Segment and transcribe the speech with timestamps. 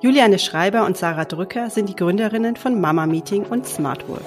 [0.00, 4.22] Juliane Schreiber und Sarah Drücker sind die Gründerinnen von Mama Meeting und Smart Work.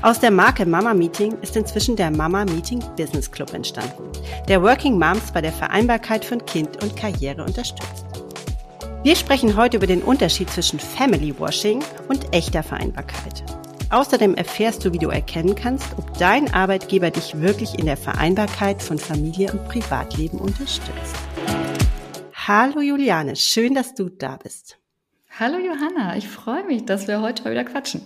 [0.00, 4.02] Aus der Marke Mama Meeting ist inzwischen der Mama Meeting Business Club entstanden,
[4.48, 8.06] der Working Moms bei der Vereinbarkeit von Kind und Karriere unterstützt.
[9.02, 13.44] Wir sprechen heute über den Unterschied zwischen Family Washing und echter Vereinbarkeit.
[13.90, 18.82] Außerdem erfährst du, wie du erkennen kannst, ob dein Arbeitgeber dich wirklich in der Vereinbarkeit
[18.82, 21.14] von Familie und Privatleben unterstützt.
[22.48, 24.76] Hallo Juliane, schön, dass du da bist.
[25.38, 28.02] Hallo Johanna, ich freue mich, dass wir heute mal wieder quatschen.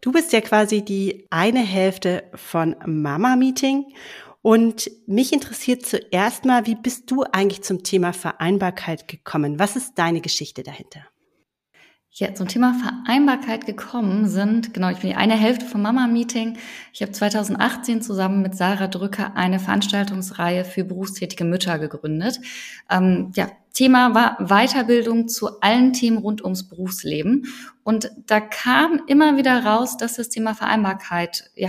[0.00, 3.94] Du bist ja quasi die eine Hälfte von Mama Meeting
[4.42, 9.60] und mich interessiert zuerst mal, wie bist du eigentlich zum Thema Vereinbarkeit gekommen?
[9.60, 11.06] Was ist deine Geschichte dahinter?
[12.18, 16.56] Ja, zum Thema Vereinbarkeit gekommen sind, genau, ich bin die eine Hälfte vom Mama-Meeting.
[16.94, 22.40] Ich habe 2018 zusammen mit Sarah Drücker eine Veranstaltungsreihe für berufstätige Mütter gegründet.
[22.88, 27.48] Ähm, ja, Thema war Weiterbildung zu allen Themen rund ums Berufsleben.
[27.84, 31.68] Und da kam immer wieder raus, dass das Thema Vereinbarkeit ja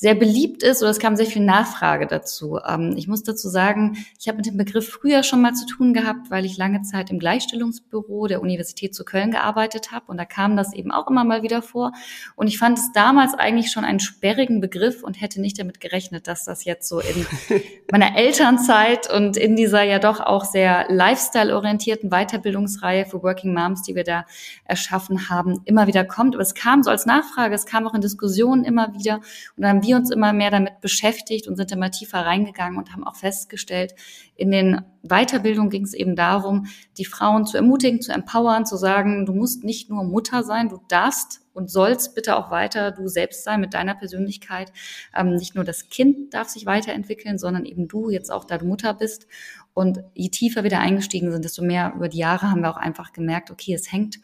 [0.00, 2.60] sehr beliebt ist oder es kam sehr viel Nachfrage dazu.
[2.64, 5.92] Ähm, ich muss dazu sagen, ich habe mit dem Begriff früher schon mal zu tun
[5.92, 10.24] gehabt, weil ich lange Zeit im Gleichstellungsbüro der Universität zu Köln gearbeitet habe und da
[10.24, 11.90] kam das eben auch immer mal wieder vor.
[12.36, 16.28] Und ich fand es damals eigentlich schon einen sperrigen Begriff und hätte nicht damit gerechnet,
[16.28, 17.26] dass das jetzt so in
[17.90, 23.96] meiner Elternzeit und in dieser ja doch auch sehr lifestyle-orientierten Weiterbildungsreihe für Working Moms, die
[23.96, 24.26] wir da
[24.64, 26.36] erschaffen haben, immer wieder kommt.
[26.36, 29.16] Aber es kam so als Nachfrage, es kam auch in Diskussionen immer wieder
[29.56, 33.04] und dann wir uns immer mehr damit beschäftigt und sind immer tiefer reingegangen und haben
[33.04, 33.94] auch festgestellt,
[34.36, 36.66] in den Weiterbildungen ging es eben darum,
[36.98, 40.78] die Frauen zu ermutigen, zu empowern, zu sagen, du musst nicht nur Mutter sein, du
[40.88, 44.72] darfst und sollst bitte auch weiter du selbst sein mit deiner Persönlichkeit.
[45.16, 48.66] Ähm, nicht nur das Kind darf sich weiterentwickeln, sondern eben du jetzt auch, da du
[48.66, 49.26] Mutter bist.
[49.74, 52.76] Und je tiefer wir da eingestiegen sind, desto mehr über die Jahre haben wir auch
[52.76, 54.18] einfach gemerkt, okay, es hängt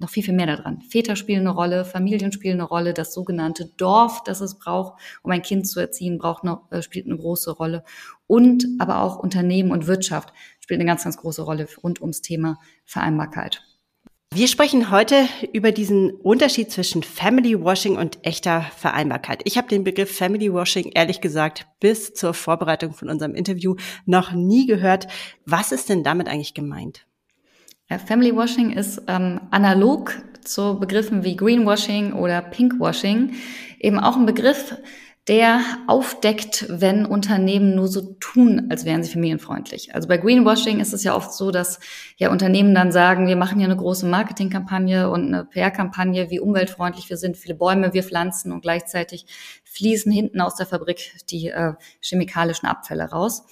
[0.00, 0.80] noch viel, viel mehr daran.
[0.80, 5.30] Väter spielen eine Rolle, Familien spielen eine Rolle, das sogenannte Dorf, das es braucht, um
[5.30, 7.84] ein Kind zu erziehen, braucht eine, äh, spielt eine große Rolle.
[8.26, 12.58] Und aber auch Unternehmen und Wirtschaft spielt eine ganz, ganz große Rolle rund ums Thema
[12.84, 13.62] Vereinbarkeit.
[14.32, 19.42] Wir sprechen heute über diesen Unterschied zwischen Family Washing und echter Vereinbarkeit.
[19.44, 23.74] Ich habe den Begriff Family Washing ehrlich gesagt bis zur Vorbereitung von unserem Interview
[24.06, 25.08] noch nie gehört.
[25.46, 27.06] Was ist denn damit eigentlich gemeint?
[27.90, 30.12] Ja, Family Washing ist ähm, analog
[30.44, 33.32] zu Begriffen wie Greenwashing oder Pinkwashing
[33.80, 34.76] eben auch ein Begriff,
[35.26, 39.92] der aufdeckt, wenn Unternehmen nur so tun, als wären sie familienfreundlich.
[39.92, 41.80] Also bei Greenwashing ist es ja oft so, dass
[42.16, 47.10] ja Unternehmen dann sagen, wir machen hier eine große Marketingkampagne und eine PR-Kampagne, wie umweltfreundlich
[47.10, 49.26] wir sind, viele Bäume wir pflanzen und gleichzeitig
[49.64, 53.44] fließen hinten aus der Fabrik die äh, chemikalischen Abfälle raus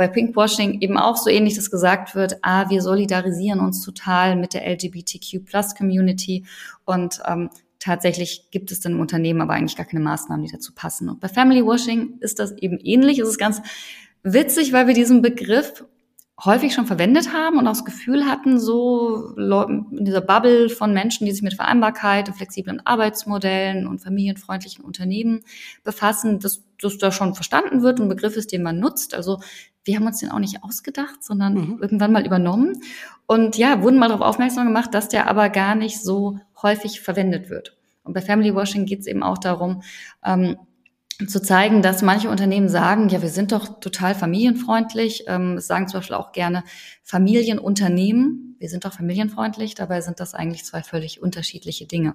[0.00, 4.54] bei Pinkwashing eben auch so ähnlich, dass gesagt wird, ah, wir solidarisieren uns total mit
[4.54, 6.46] der LGBTQ-Plus-Community
[6.86, 7.50] und ähm,
[7.80, 11.10] tatsächlich gibt es dann im Unternehmen aber eigentlich gar keine Maßnahmen, die dazu passen.
[11.10, 13.18] Und bei Family Washing ist das eben ähnlich.
[13.18, 13.60] Es ist ganz
[14.22, 15.84] witzig, weil wir diesen Begriff
[16.44, 21.26] häufig schon verwendet haben und auch das Gefühl hatten, so in dieser Bubble von Menschen,
[21.26, 25.42] die sich mit Vereinbarkeit und flexiblen Arbeitsmodellen und familienfreundlichen Unternehmen
[25.84, 29.14] befassen, dass das da schon verstanden wird und ein Begriff ist, den man nutzt.
[29.14, 29.40] Also
[29.84, 31.78] wir haben uns den auch nicht ausgedacht, sondern mhm.
[31.80, 32.80] irgendwann mal übernommen.
[33.26, 37.50] Und ja, wurden mal darauf aufmerksam gemacht, dass der aber gar nicht so häufig verwendet
[37.50, 37.76] wird.
[38.02, 39.82] Und bei Family Washing geht es eben auch darum,
[40.24, 40.56] ähm,
[41.28, 45.24] zu zeigen, dass manche Unternehmen sagen, ja, wir sind doch total familienfreundlich.
[45.26, 46.64] Ähm, sagen zum Beispiel auch gerne
[47.02, 48.56] Familienunternehmen.
[48.58, 49.74] Wir sind doch familienfreundlich.
[49.74, 52.14] Dabei sind das eigentlich zwei völlig unterschiedliche Dinge.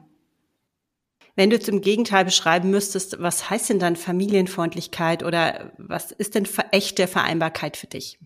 [1.35, 6.47] Wenn du zum Gegenteil beschreiben müsstest, was heißt denn dann Familienfreundlichkeit oder was ist denn
[6.71, 8.17] echte Vereinbarkeit für dich?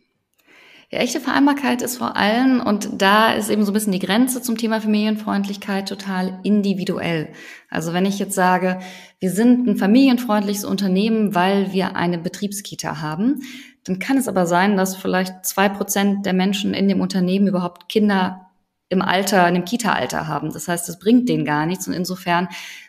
[0.91, 4.41] Ja, echte Vereinbarkeit ist vor allem, und da ist eben so ein bisschen die Grenze
[4.41, 7.29] zum Thema Familienfreundlichkeit total individuell.
[7.69, 8.79] Also wenn ich jetzt sage,
[9.19, 13.43] wir sind ein familienfreundliches Unternehmen, weil wir eine Betriebskita haben,
[13.83, 17.87] dann kann es aber sein, dass vielleicht zwei Prozent der Menschen in dem Unternehmen überhaupt
[17.87, 18.47] Kinder
[18.89, 20.51] im Alter, in dem Kita-Alter haben.
[20.51, 22.47] Das heißt, es bringt denen gar nichts und insofern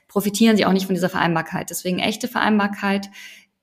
[0.09, 1.69] profitieren sie auch nicht von dieser Vereinbarkeit.
[1.69, 3.11] Deswegen echte Vereinbarkeit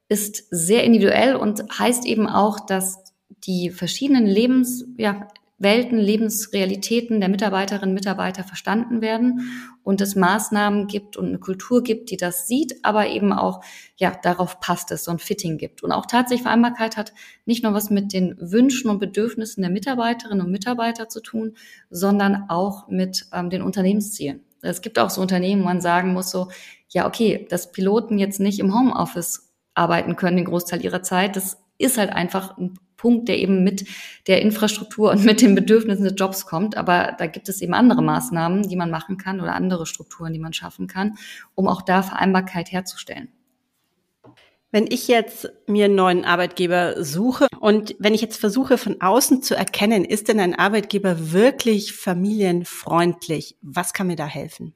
[0.09, 5.27] ist sehr individuell und heißt eben auch, dass die verschiedenen Lebenswelten, ja,
[5.59, 9.50] Lebensrealitäten der Mitarbeiterinnen und Mitarbeiter verstanden werden
[9.83, 13.62] und es Maßnahmen gibt und eine Kultur gibt, die das sieht, aber eben auch,
[13.95, 15.81] ja, darauf passt es, so ein Fitting gibt.
[15.81, 17.13] Und auch tatsächlich Vereinbarkeit hat
[17.45, 21.56] nicht nur was mit den Wünschen und Bedürfnissen der Mitarbeiterinnen und Mitarbeiter zu tun,
[21.89, 24.41] sondern auch mit ähm, den Unternehmenszielen.
[24.62, 26.50] Es gibt auch so Unternehmen, wo man sagen muss so,
[26.89, 31.57] ja, okay, dass Piloten jetzt nicht im Homeoffice arbeiten können den Großteil ihrer Zeit, das
[31.77, 33.85] ist halt einfach ein Punkt, der eben mit
[34.27, 36.75] der Infrastruktur und mit den Bedürfnissen des Jobs kommt.
[36.75, 40.39] Aber da gibt es eben andere Maßnahmen, die man machen kann oder andere Strukturen, die
[40.39, 41.17] man schaffen kann,
[41.55, 43.29] um auch da Vereinbarkeit herzustellen.
[44.69, 49.41] Wenn ich jetzt mir einen neuen Arbeitgeber suche und wenn ich jetzt versuche von außen
[49.41, 53.55] zu erkennen, ist denn ein Arbeitgeber wirklich familienfreundlich?
[53.61, 54.73] Was kann mir da helfen?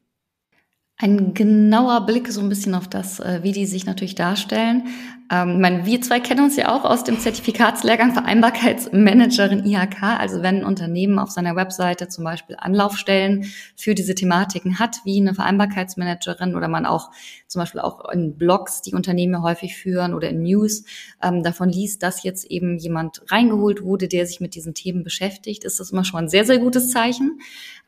[1.02, 4.84] Ein genauer Blick so ein bisschen auf das, äh, wie die sich natürlich darstellen.
[5.32, 10.04] Ähm, ich meine, wir zwei kennen uns ja auch aus dem Zertifikatslehrgang Vereinbarkeitsmanagerin IHK.
[10.04, 13.46] Also wenn ein Unternehmen auf seiner Webseite zum Beispiel Anlaufstellen
[13.76, 17.10] für diese Thematiken hat, wie eine Vereinbarkeitsmanagerin oder man auch
[17.48, 20.84] zum Beispiel auch in Blogs, die Unternehmen häufig führen oder in News,
[21.24, 25.64] ähm, davon liest, dass jetzt eben jemand reingeholt wurde, der sich mit diesen Themen beschäftigt,
[25.64, 27.40] ist das immer schon ein sehr, sehr gutes Zeichen.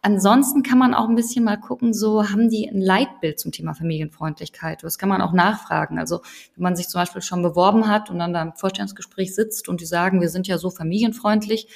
[0.05, 3.73] Ansonsten kann man auch ein bisschen mal gucken, so haben die ein Leitbild zum Thema
[3.73, 4.83] Familienfreundlichkeit.
[4.83, 5.97] Das kann man auch nachfragen.
[5.97, 6.21] Also
[6.55, 9.79] wenn man sich zum Beispiel schon beworben hat und dann da im Vorstellungsgespräch sitzt und
[9.79, 11.69] die sagen, wir sind ja so familienfreundlich,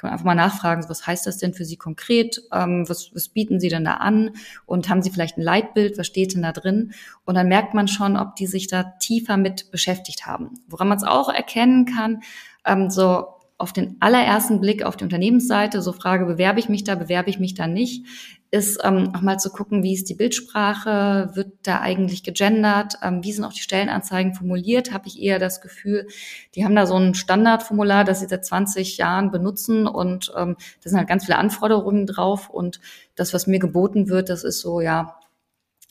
[0.00, 2.42] kann man einfach mal nachfragen, was heißt das denn für Sie konkret?
[2.52, 4.30] Ähm, was, was bieten Sie denn da an?
[4.66, 5.96] Und haben Sie vielleicht ein Leitbild?
[5.96, 6.94] Was steht denn da drin?
[7.24, 10.54] Und dann merkt man schon, ob die sich da tiefer mit beschäftigt haben.
[10.66, 12.22] Woran man es auch erkennen kann,
[12.64, 13.26] ähm, so
[13.60, 17.38] auf den allerersten Blick auf die Unternehmensseite, so Frage, bewerbe ich mich da, bewerbe ich
[17.38, 18.06] mich da nicht,
[18.50, 23.22] ist ähm, auch mal zu gucken, wie ist die Bildsprache, wird da eigentlich gegendert, ähm,
[23.22, 26.08] wie sind auch die Stellenanzeigen formuliert, habe ich eher das Gefühl,
[26.54, 30.90] die haben da so ein Standardformular, das sie seit 20 Jahren benutzen und ähm, da
[30.90, 32.80] sind halt ganz viele Anforderungen drauf und
[33.14, 35.19] das, was mir geboten wird, das ist so, ja,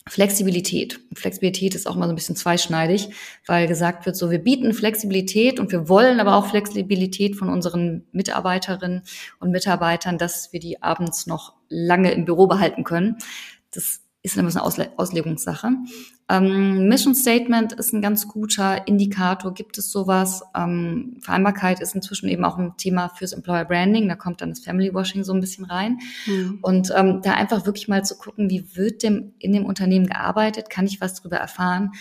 [0.09, 0.99] Flexibilität.
[1.13, 3.09] Flexibilität ist auch mal so ein bisschen zweischneidig,
[3.45, 8.05] weil gesagt wird, so wir bieten Flexibilität und wir wollen aber auch Flexibilität von unseren
[8.11, 9.03] Mitarbeiterinnen
[9.39, 13.17] und Mitarbeitern, dass wir die abends noch lange im Büro behalten können.
[13.71, 15.69] Das ist eine Ausle Auslegungssache.
[16.29, 19.53] Ähm, Mission Statement ist ein ganz guter Indikator.
[19.53, 20.43] Gibt es sowas?
[20.55, 24.07] Ähm, Vereinbarkeit ist inzwischen eben auch ein Thema fürs Employer Branding.
[24.07, 25.97] Da kommt dann das Family Washing so ein bisschen rein.
[26.27, 26.59] Mhm.
[26.61, 30.69] Und ähm, da einfach wirklich mal zu gucken, wie wird dem in dem Unternehmen gearbeitet?
[30.69, 31.91] Kann ich was darüber erfahren?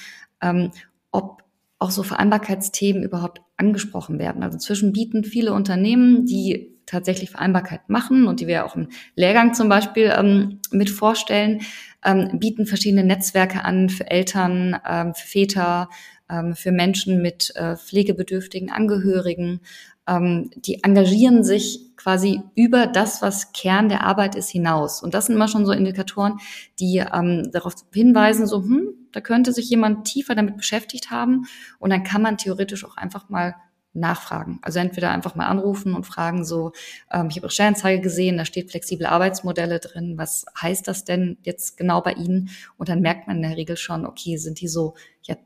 [0.42, 0.72] Ähm,
[1.10, 1.42] ob
[1.78, 4.42] auch so Vereinbarkeitsthemen überhaupt angesprochen werden.
[4.42, 9.55] Also inzwischen bieten viele Unternehmen, die tatsächlich Vereinbarkeit machen und die wir auch im Lehrgang
[9.55, 11.61] zum Beispiel ähm, mit vorstellen,
[12.05, 15.88] ähm, bieten verschiedene Netzwerke an für Eltern, ähm, für Väter,
[16.31, 19.61] ähm, für Menschen mit äh, pflegebedürftigen Angehörigen.
[20.06, 25.02] Ähm, die engagieren sich quasi über das, was Kern der Arbeit ist, hinaus.
[25.02, 26.38] Und das sind immer schon so Indikatoren,
[26.79, 31.46] die ähm, darauf hinweisen, so, hm, da könnte sich jemand tiefer damit beschäftigt haben.
[31.79, 33.56] Und dann kann man theoretisch auch einfach mal
[34.00, 34.58] nachfragen.
[34.62, 36.72] Also entweder einfach mal anrufen und fragen so,
[37.10, 40.14] ähm, ich habe Ihre Stellenzeige gesehen, da steht flexible Arbeitsmodelle drin.
[40.16, 42.50] Was heißt das denn jetzt genau bei Ihnen?
[42.76, 45.36] Und dann merkt man in der Regel schon, okay, sind die so, ja,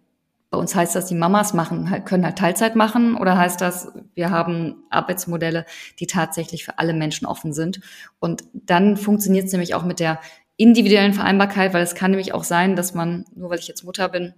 [0.51, 3.91] bei uns heißt das, die Mamas machen, halt, können halt Teilzeit machen oder heißt das,
[4.15, 5.65] wir haben Arbeitsmodelle,
[5.99, 7.81] die tatsächlich für alle Menschen offen sind.
[8.21, 10.21] Und dann funktioniert es nämlich auch mit der
[10.59, 14.09] individuellen Vereinbarkeit, weil es kann nämlich auch sein, dass man, nur weil ich jetzt Mutter
[14.11, 14.35] bin,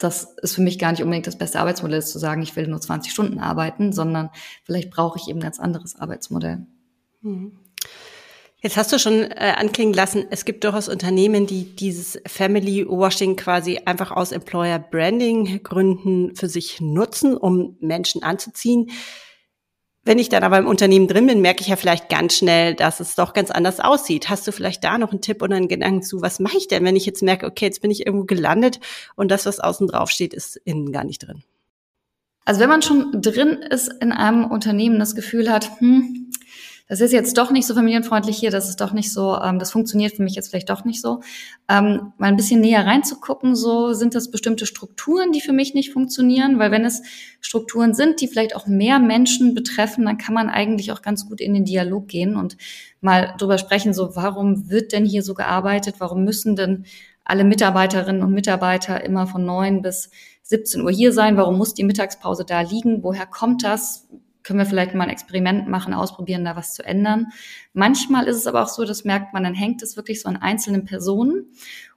[0.00, 2.80] das ist für mich gar nicht unbedingt das beste Arbeitsmodell, zu sagen, ich will nur
[2.80, 4.30] 20 Stunden arbeiten, sondern
[4.64, 6.66] vielleicht brauche ich eben ein ganz anderes Arbeitsmodell.
[7.20, 7.58] Mhm.
[8.62, 13.36] Jetzt hast du schon äh, anklingen lassen, es gibt durchaus Unternehmen, die dieses Family Washing
[13.36, 18.90] quasi einfach aus Employer Branding Gründen für sich nutzen, um Menschen anzuziehen.
[20.02, 23.00] Wenn ich dann aber im Unternehmen drin bin, merke ich ja vielleicht ganz schnell, dass
[23.00, 24.30] es doch ganz anders aussieht.
[24.30, 26.84] Hast du vielleicht da noch einen Tipp oder einen Gedanken zu, was mache ich denn,
[26.84, 28.80] wenn ich jetzt merke, okay, jetzt bin ich irgendwo gelandet
[29.14, 31.42] und das, was außen drauf steht, ist innen gar nicht drin?
[32.46, 36.19] Also wenn man schon drin ist in einem Unternehmen, das Gefühl hat, hm,
[36.90, 39.70] das ist jetzt doch nicht so familienfreundlich hier, das ist doch nicht so, ähm, das
[39.70, 41.20] funktioniert für mich jetzt vielleicht doch nicht so.
[41.68, 45.92] Ähm, mal ein bisschen näher reinzugucken, so sind das bestimmte Strukturen, die für mich nicht
[45.92, 47.02] funktionieren, weil wenn es
[47.40, 51.40] Strukturen sind, die vielleicht auch mehr Menschen betreffen, dann kann man eigentlich auch ganz gut
[51.40, 52.56] in den Dialog gehen und
[53.00, 56.86] mal drüber sprechen, so warum wird denn hier so gearbeitet, warum müssen denn
[57.24, 60.10] alle Mitarbeiterinnen und Mitarbeiter immer von neun bis
[60.42, 61.36] 17 Uhr hier sein?
[61.36, 63.04] Warum muss die Mittagspause da liegen?
[63.04, 64.08] Woher kommt das?
[64.50, 67.28] Können wir vielleicht mal ein Experiment machen, ausprobieren, da was zu ändern.
[67.72, 70.36] Manchmal ist es aber auch so, das merkt man, dann hängt es wirklich so an
[70.36, 71.52] einzelnen Personen.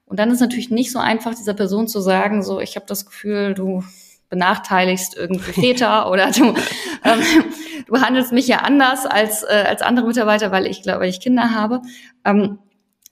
[0.05, 3.07] Und dann ist natürlich nicht so einfach, dieser Person zu sagen, so, ich habe das
[3.07, 3.83] Gefühl, du
[4.29, 6.53] benachteiligst irgendwie Väter oder du,
[7.03, 7.24] ähm,
[7.88, 11.55] du handelst mich ja anders als, äh, als andere Mitarbeiter, weil ich glaube, ich Kinder
[11.55, 11.81] habe.
[12.24, 12.60] Ähm,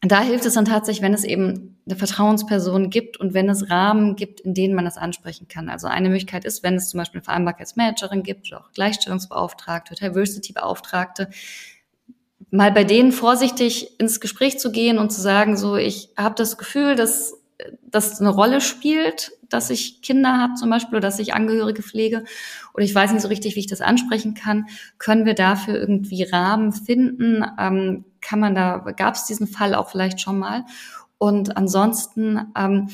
[0.02, 4.16] da hilft es dann tatsächlich, wenn es eben eine Vertrauensperson gibt und wenn es Rahmen
[4.16, 5.70] gibt, in denen man das ansprechen kann.
[5.70, 11.30] Also eine Möglichkeit ist, wenn es zum Beispiel eine Vereinbarkeitsmanagerin gibt oder auch Gleichstellungsbeauftragte, Diversity-Beauftragte,
[12.52, 16.58] mal bei denen vorsichtig ins Gespräch zu gehen und zu sagen, so, ich habe das
[16.58, 17.34] Gefühl, dass
[17.84, 22.24] das eine Rolle spielt, dass ich Kinder habe zum Beispiel oder dass ich Angehörige pflege
[22.74, 26.24] oder ich weiß nicht so richtig, wie ich das ansprechen kann, können wir dafür irgendwie
[26.24, 27.46] Rahmen finden?
[27.60, 30.66] Ähm, kann man da, gab es diesen Fall auch vielleicht schon mal?
[31.22, 32.90] Und ansonsten, ähm,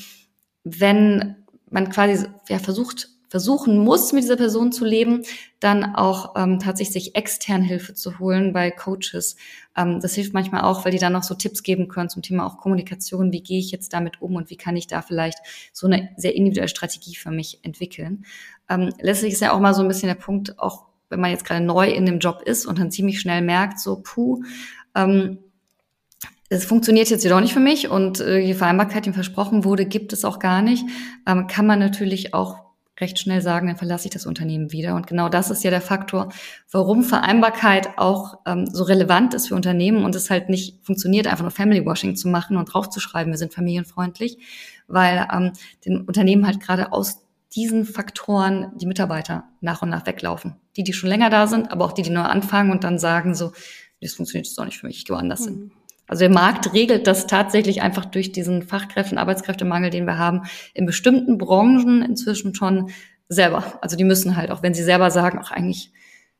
[0.62, 1.36] wenn
[1.70, 5.22] man quasi ja, versucht, versuchen muss, mit dieser Person zu leben,
[5.60, 9.36] dann auch ähm, tatsächlich extern Hilfe zu holen bei Coaches.
[9.74, 12.44] Ähm, das hilft manchmal auch, weil die dann noch so Tipps geben können zum Thema
[12.44, 13.32] auch Kommunikation.
[13.32, 15.38] Wie gehe ich jetzt damit um und wie kann ich da vielleicht
[15.72, 18.26] so eine sehr individuelle Strategie für mich entwickeln?
[18.68, 21.46] Ähm, letztlich ist ja auch mal so ein bisschen der Punkt, auch wenn man jetzt
[21.46, 24.42] gerade neu in dem Job ist und dann ziemlich schnell merkt, so puh,
[24.94, 25.38] ähm,
[26.48, 30.12] es funktioniert jetzt jedoch nicht für mich und äh, die Vereinbarkeit, die versprochen wurde, gibt
[30.12, 30.84] es auch gar nicht,
[31.26, 32.68] ähm, kann man natürlich auch
[33.00, 34.96] recht schnell sagen, dann verlasse ich das Unternehmen wieder.
[34.96, 36.32] Und genau das ist ja der Faktor,
[36.70, 41.42] warum Vereinbarkeit auch ähm, so relevant ist für Unternehmen und es halt nicht funktioniert, einfach
[41.42, 44.38] nur Family Washing zu machen und draufzuschreiben, wir sind familienfreundlich,
[44.88, 45.52] weil ähm,
[45.84, 47.20] den Unternehmen halt gerade aus
[47.54, 50.56] diesen Faktoren die Mitarbeiter nach und nach weglaufen.
[50.76, 53.34] Die, die schon länger da sind, aber auch die, die neu anfangen und dann sagen
[53.34, 53.52] so,
[54.00, 55.46] das funktioniert jetzt doch nicht für mich, ich gehe woanders mhm.
[55.46, 55.72] hin.
[56.08, 60.42] Also der Markt regelt das tatsächlich einfach durch diesen Fachkräften, Arbeitskräftemangel, den wir haben,
[60.74, 62.90] in bestimmten Branchen inzwischen schon
[63.28, 63.78] selber.
[63.82, 65.92] Also die müssen halt, auch wenn sie selber sagen, auch eigentlich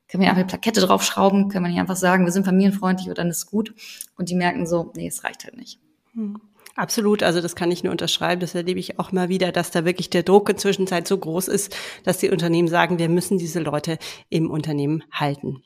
[0.08, 3.18] können wir einfach eine Plakette draufschrauben, können wir nicht einfach sagen, wir sind familienfreundlich und
[3.18, 3.74] dann ist gut.
[4.16, 5.78] Und die merken so, nee, es reicht halt nicht.
[6.14, 6.40] Hm.
[6.78, 8.40] Absolut, also das kann ich nur unterschreiben.
[8.40, 11.76] Das erlebe ich auch mal wieder, dass da wirklich der Druck inzwischen so groß ist,
[12.04, 13.98] dass die Unternehmen sagen, wir müssen diese Leute
[14.28, 15.64] im Unternehmen halten.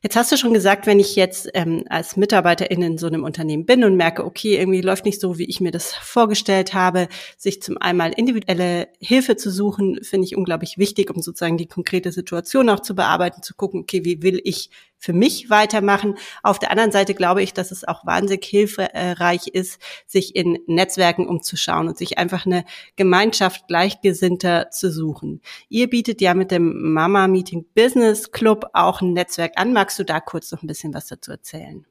[0.00, 3.66] Jetzt hast du schon gesagt, wenn ich jetzt ähm, als Mitarbeiterin in so einem Unternehmen
[3.66, 7.60] bin und merke, okay, irgendwie läuft nicht so, wie ich mir das vorgestellt habe, sich
[7.62, 12.68] zum einmal individuelle Hilfe zu suchen, finde ich unglaublich wichtig, um sozusagen die konkrete Situation
[12.68, 16.16] auch zu bearbeiten, zu gucken, okay, wie will ich für mich weitermachen.
[16.42, 21.26] Auf der anderen Seite glaube ich, dass es auch wahnsinnig hilfreich ist, sich in Netzwerken
[21.26, 22.64] umzuschauen und sich einfach eine
[22.96, 25.40] Gemeinschaft Gleichgesinnter zu suchen.
[25.68, 29.72] Ihr bietet ja mit dem Mama Meeting Business Club auch ein Netzwerk an.
[29.72, 31.86] Magst du da kurz noch ein bisschen was dazu erzählen?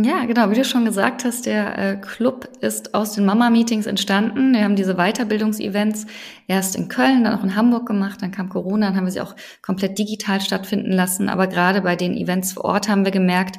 [0.00, 4.52] Ja, genau, wie du schon gesagt hast, der äh, Club ist aus den Mama-Meetings entstanden.
[4.52, 6.06] Wir haben diese Weiterbildungsevents
[6.46, 9.20] erst in Köln, dann auch in Hamburg gemacht, dann kam Corona, dann haben wir sie
[9.20, 11.28] auch komplett digital stattfinden lassen.
[11.28, 13.58] Aber gerade bei den Events vor Ort haben wir gemerkt,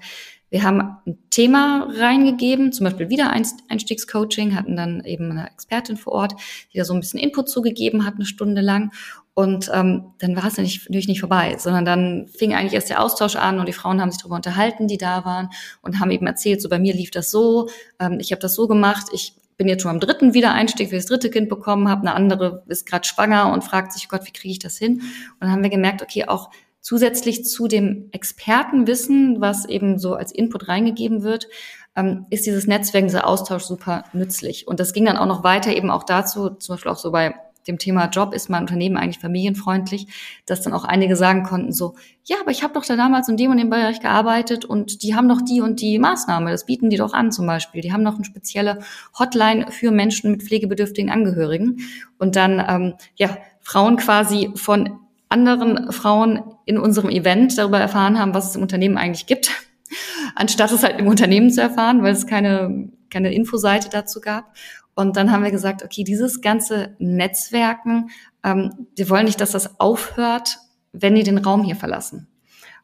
[0.50, 6.36] wir haben ein Thema reingegeben, zum Beispiel Wiedereinstiegscoaching, hatten dann eben eine Expertin vor Ort,
[6.74, 8.92] die da so ein bisschen Input zugegeben hat, eine Stunde lang.
[9.40, 13.38] Und ähm, dann war es natürlich nicht vorbei, sondern dann fing eigentlich erst der Austausch
[13.38, 15.48] an und die Frauen haben sich darüber unterhalten, die da waren
[15.82, 17.70] und haben eben erzählt, so bei mir lief das so,
[18.02, 21.04] ähm, ich habe das so gemacht, ich bin jetzt schon am dritten Wiedereinstieg, wie ich
[21.04, 24.34] das dritte Kind bekommen habe, eine andere ist gerade schwanger und fragt sich, Gott, wie
[24.34, 24.96] kriege ich das hin?
[24.96, 25.04] Und
[25.40, 26.50] dann haben wir gemerkt, okay, auch
[26.82, 31.48] zusätzlich zu dem Expertenwissen, was eben so als Input reingegeben wird,
[31.96, 34.68] ähm, ist dieses Netzwerk, dieser Austausch super nützlich.
[34.68, 37.36] Und das ging dann auch noch weiter eben auch dazu, zum Beispiel auch so bei
[37.70, 40.08] dem Thema Job, ist mein Unternehmen eigentlich familienfreundlich,
[40.46, 41.96] dass dann auch einige sagen konnten so,
[42.26, 45.16] ja, aber ich habe doch da damals in dem und dem Bereich gearbeitet und die
[45.16, 47.82] haben doch die und die Maßnahme, das bieten die doch an zum Beispiel.
[47.82, 48.80] Die haben noch eine spezielle
[49.18, 51.78] Hotline für Menschen mit pflegebedürftigen Angehörigen.
[52.18, 55.00] Und dann, ähm, ja, Frauen quasi von
[55.30, 59.52] anderen Frauen in unserem Event darüber erfahren haben, was es im Unternehmen eigentlich gibt,
[60.36, 64.54] anstatt es halt im Unternehmen zu erfahren, weil es keine, keine Infoseite dazu gab.
[65.00, 68.10] Und dann haben wir gesagt, okay, dieses ganze Netzwerken,
[68.44, 70.58] ähm, wir wollen nicht, dass das aufhört,
[70.92, 72.28] wenn die den Raum hier verlassen.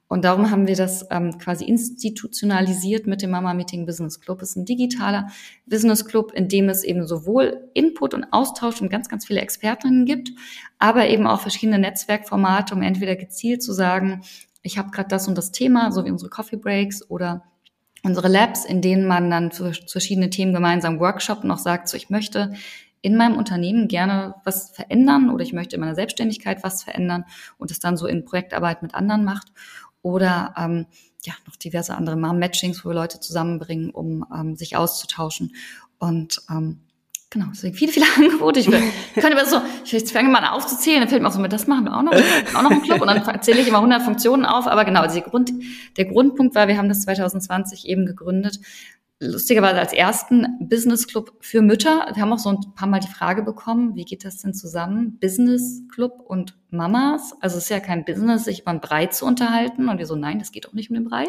[0.08, 4.42] Und darum haben wir das ähm, quasi institutionalisiert mit dem Mama Meeting Business Club.
[4.42, 5.28] Es ist ein digitaler
[5.66, 10.06] Business Club, in dem es eben sowohl Input und Austausch und ganz, ganz viele Expertinnen
[10.06, 10.32] gibt,
[10.80, 14.22] aber eben auch verschiedene Netzwerkformate, um entweder gezielt zu sagen,
[14.62, 17.44] ich habe gerade das und das Thema, so wie unsere Coffee Breaks oder
[18.06, 22.10] unsere Labs, in denen man dann zu verschiedenen Themen gemeinsam Workshop noch sagt, so ich
[22.12, 22.54] möchte
[23.02, 27.26] in meinem Unternehmen gerne was verändern oder ich möchte in meiner Selbstständigkeit was verändern
[27.58, 29.48] und es dann so in Projektarbeit mit anderen macht
[30.02, 30.86] oder ähm,
[31.24, 35.56] ja, noch diverse andere Mom-Matchings, wo wir Leute zusammenbringen, um ähm, sich auszutauschen.
[35.98, 36.82] Und ähm,
[37.30, 38.60] genau, deswegen viele, viele Angebote.
[38.60, 38.82] Ich, will,
[39.16, 41.54] ich könnte aber so, ich fange mal an aufzuzählen, dann fällt mir auch so mit,
[41.54, 44.02] das machen wir auch noch, auch noch einen Club und dann zähle ich immer 100
[44.02, 44.68] Funktionen auf.
[44.68, 45.52] Aber genau, also Grund,
[45.98, 48.60] der Grundpunkt war, wir haben das 2020 eben gegründet,
[49.20, 52.08] lustigerweise als ersten Business Club für Mütter.
[52.14, 55.18] Wir haben auch so ein paar Mal die Frage bekommen, wie geht das denn zusammen?
[55.20, 57.34] Business Club und Mamas?
[57.40, 59.88] Also es ist ja kein Business, sich über einen Brei zu unterhalten.
[59.88, 61.28] Und wir so, nein, das geht auch nicht um den Brei.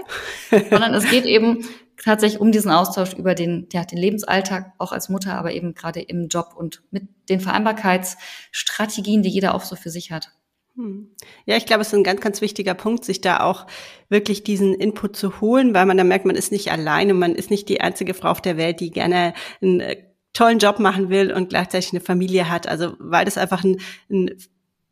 [0.50, 1.64] Sondern es geht eben
[2.02, 6.00] tatsächlich um diesen Austausch über den, ja, den Lebensalltag, auch als Mutter, aber eben gerade
[6.00, 10.32] im Job und mit den Vereinbarkeitsstrategien, die jeder auch so für sich hat.
[10.76, 11.10] Hm.
[11.46, 13.66] Ja, ich glaube, es ist ein ganz, ganz wichtiger Punkt, sich da auch
[14.08, 17.50] wirklich diesen Input zu holen, weil man dann merkt, man ist nicht alleine, man ist
[17.50, 19.96] nicht die einzige Frau auf der Welt, die gerne ein äh,
[20.34, 22.68] tollen Job machen will und gleichzeitig eine Familie hat.
[22.68, 24.36] Also weil das einfach ein, ein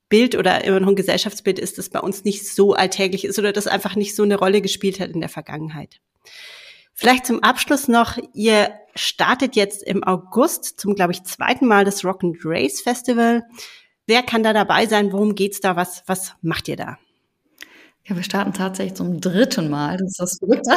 [0.08, 3.52] Bild oder immer noch ein Gesellschaftsbild ist, das bei uns nicht so alltäglich ist oder
[3.52, 6.00] das einfach nicht so eine Rolle gespielt hat in der Vergangenheit.
[6.94, 12.04] Vielleicht zum Abschluss noch, ihr startet jetzt im August zum, glaube ich, zweiten Mal das
[12.04, 13.42] Rock and Race Festival.
[14.06, 15.12] Wer kann da dabei sein?
[15.12, 15.76] Worum geht's da?
[15.76, 16.98] Was, was macht ihr da?
[18.06, 19.96] Ja, wir starten tatsächlich zum dritten Mal.
[19.96, 20.70] Das ist das dritte.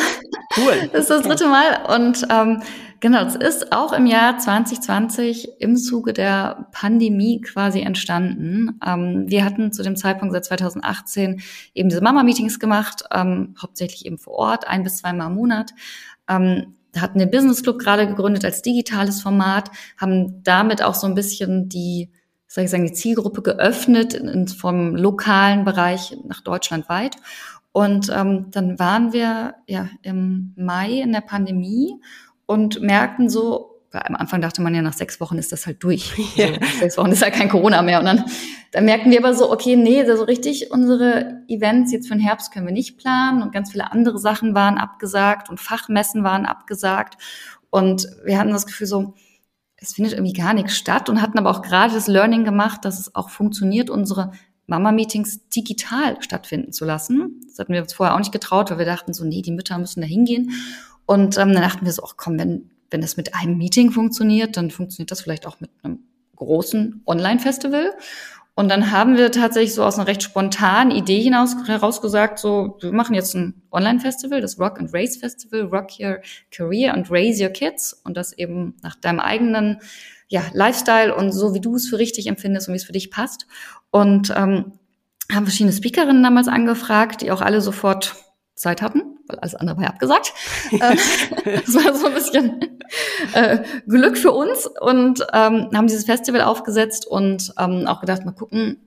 [0.56, 0.90] Cool.
[0.94, 1.86] Das ist das dritte Mal.
[1.94, 2.62] Und ähm,
[3.02, 8.80] genau, es ist auch im Jahr 2020 im Zuge der Pandemie quasi entstanden.
[8.86, 11.42] Ähm, wir hatten zu dem Zeitpunkt seit 2018
[11.74, 15.72] eben diese Mama-Meetings gemacht, ähm, hauptsächlich eben vor Ort, ein bis zweimal im Monat.
[16.30, 21.14] Ähm, hatten den Business Club gerade gegründet als digitales Format, haben damit auch so ein
[21.14, 22.10] bisschen die
[22.48, 27.18] soll ich sagen, die Zielgruppe geöffnet in, vom lokalen Bereich nach deutschlandweit.
[27.72, 32.02] Und ähm, dann waren wir ja im Mai in der Pandemie
[32.46, 36.14] und merkten so, am Anfang dachte man ja, nach sechs Wochen ist das halt durch.
[36.36, 36.48] Ja.
[36.48, 38.00] Also, sechs Wochen ist ja kein Corona mehr.
[38.00, 38.26] Und dann,
[38.72, 42.52] dann merkten wir aber so, okay, nee, so richtig unsere Events jetzt für den Herbst
[42.52, 47.18] können wir nicht planen und ganz viele andere Sachen waren abgesagt und Fachmessen waren abgesagt.
[47.70, 49.14] Und wir hatten das Gefühl so,
[49.78, 53.00] es findet irgendwie gar nichts statt und hatten aber auch gerade das Learning gemacht, dass
[53.00, 54.32] es auch funktioniert, unsere
[54.66, 57.42] Mama-Meetings digital stattfinden zu lassen.
[57.48, 59.78] Das hatten wir uns vorher auch nicht getraut, weil wir dachten so, nee, die Mütter
[59.78, 60.52] müssen da hingehen.
[61.06, 64.58] Und ähm, dann dachten wir so, ach komm, wenn, wenn das mit einem Meeting funktioniert,
[64.58, 66.00] dann funktioniert das vielleicht auch mit einem
[66.36, 67.94] großen Online-Festival.
[68.58, 72.92] Und dann haben wir tatsächlich so aus einer recht spontanen Idee hinaus herausgesagt, so, wir
[72.92, 77.52] machen jetzt ein Online-Festival, das Rock and Race Festival, Rock Your Career and Raise Your
[77.52, 77.94] Kids.
[78.04, 79.78] Und das eben nach deinem eigenen
[80.28, 83.12] ja, Lifestyle und so, wie du es für richtig empfindest und wie es für dich
[83.12, 83.46] passt.
[83.92, 84.72] Und ähm,
[85.32, 88.16] haben verschiedene Speakerinnen damals angefragt, die auch alle sofort
[88.56, 90.34] Zeit hatten, weil alles andere war ja abgesagt.
[90.72, 90.98] Ähm,
[91.64, 92.60] das war so ein bisschen
[93.34, 98.32] äh, Glück für uns und ähm, haben dieses Festival aufgesetzt und ähm, auch gedacht, mal
[98.32, 98.78] gucken.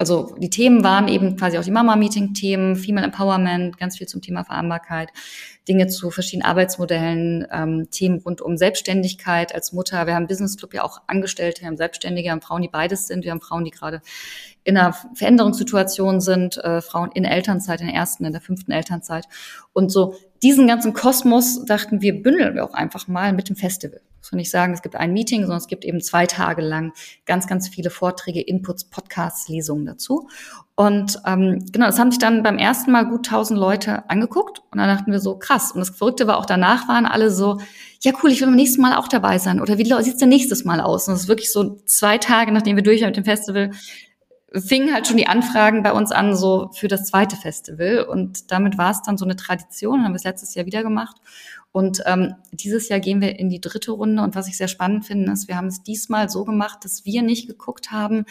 [0.00, 4.44] Also die Themen waren eben quasi auch die Mama-Meeting-Themen, Female Empowerment, ganz viel zum Thema
[4.44, 5.08] Vereinbarkeit,
[5.66, 10.06] Dinge zu verschiedenen Arbeitsmodellen, ähm, Themen rund um Selbstständigkeit als Mutter.
[10.06, 13.08] Wir haben Business Club ja auch Angestellte, wir haben Selbstständige, wir haben Frauen, die beides
[13.08, 14.00] sind, wir haben Frauen, die gerade
[14.62, 19.26] in einer Veränderungssituation sind, äh, Frauen in Elternzeit, in der ersten, in der fünften Elternzeit.
[19.72, 24.00] Und so diesen ganzen Kosmos dachten wir, bündeln wir auch einfach mal mit dem Festival.
[24.32, 26.92] Man nicht sagen, es gibt ein Meeting, sondern es gibt eben zwei Tage lang
[27.24, 30.28] ganz, ganz viele Vorträge, Inputs, Podcasts, Lesungen dazu.
[30.74, 34.78] Und ähm, genau, das haben sich dann beim ersten Mal gut tausend Leute angeguckt und
[34.78, 35.72] dann dachten wir so, krass.
[35.72, 37.60] Und das Verrückte war auch danach waren alle so,
[38.00, 39.60] ja cool, ich will beim nächsten Mal auch dabei sein.
[39.60, 41.08] Oder wie sieht's denn nächstes Mal aus?
[41.08, 43.70] Und das ist wirklich so zwei Tage, nachdem wir durch waren mit dem Festival,
[44.54, 48.04] fingen halt schon die Anfragen bei uns an, so für das zweite Festival.
[48.04, 51.16] Und damit war es dann so eine Tradition, haben wir es letztes Jahr wieder gemacht.
[51.70, 54.22] Und ähm, dieses Jahr gehen wir in die dritte Runde.
[54.22, 57.22] Und was ich sehr spannend finde, ist, wir haben es diesmal so gemacht, dass wir
[57.22, 58.24] nicht geguckt haben,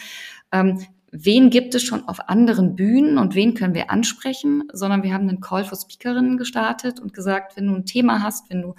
[0.50, 5.14] ähm, wen gibt es schon auf anderen Bühnen und wen können wir ansprechen, sondern wir
[5.14, 8.74] haben einen Call for Speakerinnen gestartet und gesagt, wenn du ein Thema hast, wenn du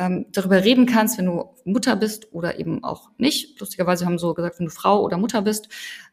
[0.00, 3.60] ähm, darüber reden kannst, wenn du Mutter bist oder eben auch nicht.
[3.60, 5.68] Lustigerweise haben so gesagt, wenn du Frau oder Mutter bist,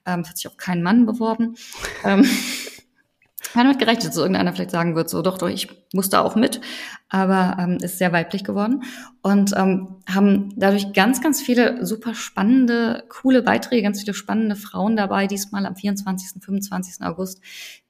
[0.05, 1.55] ähm, hat sich auch kein Mann beworben.
[2.03, 2.25] Ähm,
[3.53, 6.59] damit gerechnet, dass irgendeiner vielleicht sagen wird, so doch, doch, ich muss da auch mit,
[7.09, 8.83] aber ähm, ist sehr weiblich geworden
[9.21, 14.97] und ähm, haben dadurch ganz, ganz viele super spannende, coole Beiträge, ganz viele spannende Frauen
[14.97, 17.05] dabei, diesmal am 24., 25.
[17.05, 17.41] August,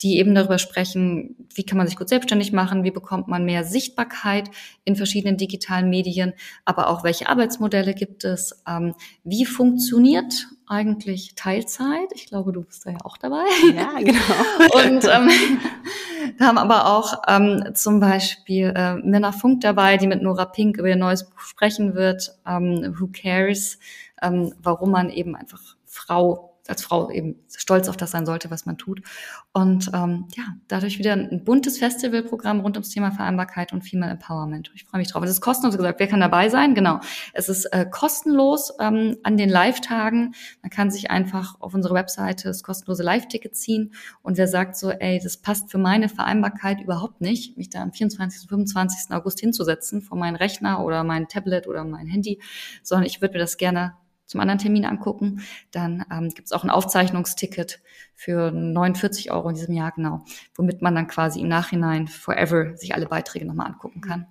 [0.01, 3.63] die eben darüber sprechen, wie kann man sich gut selbstständig machen, wie bekommt man mehr
[3.63, 4.51] Sichtbarkeit
[4.83, 6.33] in verschiedenen digitalen Medien,
[6.65, 12.09] aber auch welche Arbeitsmodelle gibt es, ähm, wie funktioniert eigentlich Teilzeit.
[12.13, 13.45] Ich glaube, du bist da ja auch dabei.
[13.73, 14.85] Ja, genau.
[14.85, 15.29] Und ähm,
[16.37, 20.77] wir haben aber auch ähm, zum Beispiel äh, Minna Funk dabei, die mit Nora Pink
[20.77, 22.37] über ihr neues Buch sprechen wird.
[22.45, 23.79] Ähm, Who Cares?
[24.21, 28.65] Ähm, warum man eben einfach Frau als Frau eben stolz auf das sein sollte, was
[28.65, 29.01] man tut.
[29.53, 34.71] Und ähm, ja, dadurch wieder ein buntes Festivalprogramm rund ums Thema Vereinbarkeit und Female Empowerment.
[34.75, 35.23] Ich freue mich drauf.
[35.23, 35.99] Es ist kostenlos gesagt.
[35.99, 36.75] Wer kann dabei sein?
[36.75, 36.99] Genau.
[37.33, 40.33] Es ist äh, kostenlos ähm, an den Live-Tagen.
[40.61, 43.93] Man kann sich einfach auf unsere Webseite das kostenlose Live-Ticket ziehen.
[44.21, 47.91] Und wer sagt so, ey, das passt für meine Vereinbarkeit überhaupt nicht, mich da am
[47.91, 48.43] 24.
[48.43, 49.11] und 25.
[49.11, 52.39] August hinzusetzen vor meinen Rechner oder mein Tablet oder mein Handy,
[52.83, 53.93] sondern ich würde mir das gerne
[54.27, 55.41] zum anderen Termin angucken.
[55.71, 57.79] Dann ähm, gibt es auch ein Aufzeichnungsticket
[58.13, 60.23] für 49 Euro in diesem Jahr, genau,
[60.55, 64.27] womit man dann quasi im Nachhinein forever sich alle Beiträge nochmal angucken kann.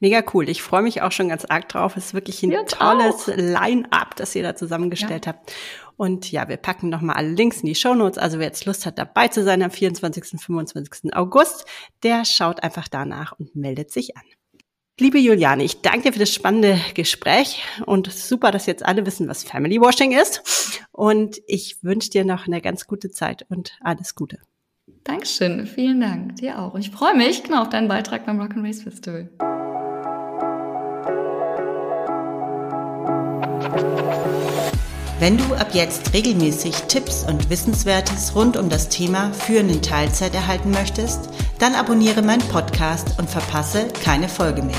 [0.00, 0.48] Mega cool.
[0.48, 1.96] Ich freue mich auch schon ganz arg drauf.
[1.96, 5.32] Es ist wirklich ein Jetzt tolles Line-up, das ihr da zusammengestellt ja.
[5.32, 5.52] habt.
[5.96, 8.18] Und ja, wir packen nochmal alle Links in die Show Notes.
[8.18, 10.34] Also wer jetzt Lust hat, dabei zu sein am 24.
[10.34, 11.16] und 25.
[11.16, 11.64] August,
[12.04, 14.22] der schaut einfach danach und meldet sich an.
[15.00, 19.28] Liebe Juliane, ich danke dir für das spannende Gespräch und super, dass jetzt alle wissen,
[19.28, 20.42] was Family Washing ist.
[20.90, 24.38] Und ich wünsche dir noch eine ganz gute Zeit und alles Gute.
[25.04, 26.34] Dankeschön, vielen Dank.
[26.36, 26.74] Dir auch.
[26.74, 29.30] Und ich freue mich genau auf deinen Beitrag beim Rock and Race Festival.
[35.20, 40.34] Wenn du ab jetzt regelmäßig Tipps und Wissenswertes rund um das Thema Führen in Teilzeit
[40.34, 41.28] erhalten möchtest,
[41.58, 44.76] dann abonniere meinen Podcast und verpasse keine Folge mehr.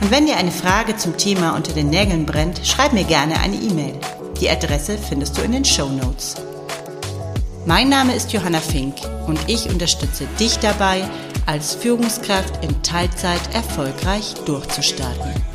[0.00, 3.56] Und wenn dir eine Frage zum Thema unter den Nägeln brennt, schreib mir gerne eine
[3.56, 3.94] E-Mail.
[4.40, 6.36] Die Adresse findest du in den Show Notes.
[7.66, 8.94] Mein Name ist Johanna Fink
[9.26, 11.08] und ich unterstütze dich dabei,
[11.46, 15.53] als Führungskraft in Teilzeit erfolgreich durchzustarten.